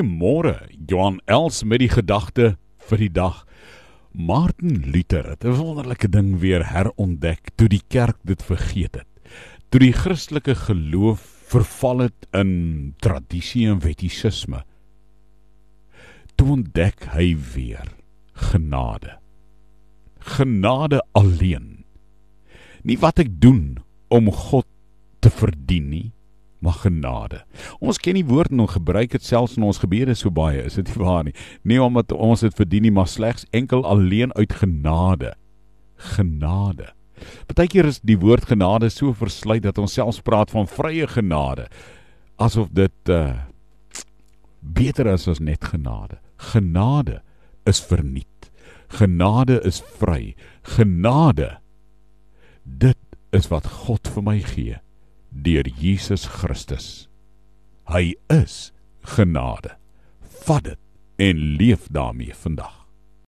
Goeiemôre, 0.00 0.54
Johan 0.88 1.18
Els 1.28 1.58
met 1.68 1.82
die 1.82 1.90
gedagte 1.92 2.54
vir 2.88 3.00
die 3.02 3.10
dag. 3.12 3.42
Martin 4.16 4.78
Luther 4.88 5.26
het 5.28 5.44
'n 5.44 5.52
wonderlike 5.52 6.08
ding 6.08 6.40
weer 6.40 6.64
herontdek 6.72 7.50
toe 7.56 7.68
die 7.68 7.82
kerk 7.88 8.16
dit 8.24 8.42
vergeet 8.42 8.94
het. 8.94 9.08
Toe 9.68 9.80
die 9.80 9.92
Christelike 9.92 10.54
geloof 10.54 11.20
verval 11.52 11.98
het 12.08 12.26
in 12.32 12.94
tradisie 12.96 13.68
en 13.68 13.80
wettisisme. 13.80 14.64
Toe 16.36 16.48
ontdek 16.48 17.04
hy 17.12 17.36
weer 17.54 17.92
genade. 18.32 19.18
Genade 20.18 21.04
alleen. 21.12 21.84
Nie 22.82 22.96
wat 22.98 23.18
ek 23.18 23.40
doen 23.40 23.76
om 24.08 24.32
God 24.32 24.66
te 25.20 25.28
verdien 25.30 25.90
nie, 25.90 26.12
maar 26.60 26.78
genade. 26.82 27.42
Ons 27.80 27.98
ken 27.98 28.18
die 28.18 28.26
woord 28.26 28.52
en 28.52 28.64
ons 28.66 28.76
gebruik 28.76 29.14
dit 29.16 29.24
selfs 29.24 29.56
in 29.56 29.66
ons 29.66 29.80
gebede 29.80 30.14
so 30.18 30.30
baie, 30.30 30.62
is 30.62 30.76
dit 30.78 30.88
nie 30.92 31.04
waar 31.04 31.24
nie? 31.24 31.34
Nie 31.64 31.80
omdat 31.82 32.12
ons 32.12 32.44
dit 32.44 32.56
verdien 32.56 32.84
nie, 32.86 32.94
maar 32.94 33.08
slegs 33.08 33.46
enkel 33.56 33.84
alleen 33.88 34.34
uit 34.36 34.52
genade. 34.52 35.34
Genade. 36.16 36.92
Partykeer 37.48 37.88
is 37.90 38.00
die 38.04 38.18
woord 38.20 38.46
genade 38.48 38.88
so 38.92 39.12
versluit 39.16 39.64
dat 39.64 39.78
ons 39.80 39.96
selfs 39.96 40.20
praat 40.24 40.52
van 40.52 40.68
vrye 40.68 41.08
genade 41.08 41.68
asof 42.40 42.70
dit 42.72 43.12
uh 43.12 43.46
beter 44.60 45.08
is 45.08 45.24
as 45.28 45.38
net 45.40 45.64
genade. 45.64 46.18
Genade 46.36 47.22
is 47.64 47.80
verniet. 47.80 48.50
Genade 48.92 49.56
is 49.64 49.80
vry. 49.96 50.34
Genade 50.76 51.56
dit 52.64 52.98
is 53.32 53.48
wat 53.48 53.66
God 53.66 54.08
vir 54.12 54.24
my 54.26 54.36
gee 54.44 54.76
deur 55.30 55.68
Jesus 55.68 56.26
Christus. 56.26 57.08
Hy 57.90 58.14
is 58.28 58.72
genade. 59.02 59.76
Vat 60.44 60.64
dit 60.64 60.78
en 61.20 61.36
leef 61.56 61.86
daarmee 61.90 62.34
vandag. 62.34 62.79